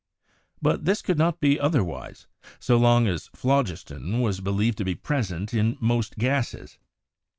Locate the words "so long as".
2.59-3.29